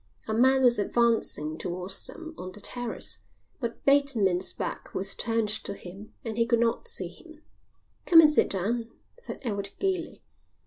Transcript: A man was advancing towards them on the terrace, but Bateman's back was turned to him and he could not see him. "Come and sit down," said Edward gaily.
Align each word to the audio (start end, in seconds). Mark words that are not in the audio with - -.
A 0.27 0.33
man 0.33 0.63
was 0.63 0.79
advancing 0.79 1.59
towards 1.59 2.07
them 2.07 2.33
on 2.35 2.53
the 2.53 2.59
terrace, 2.59 3.19
but 3.59 3.85
Bateman's 3.85 4.51
back 4.51 4.95
was 4.95 5.13
turned 5.13 5.49
to 5.49 5.75
him 5.75 6.11
and 6.25 6.39
he 6.39 6.47
could 6.47 6.59
not 6.59 6.87
see 6.87 7.07
him. 7.07 7.43
"Come 8.07 8.19
and 8.19 8.31
sit 8.31 8.49
down," 8.49 8.89
said 9.19 9.37
Edward 9.43 9.69
gaily. 9.77 10.23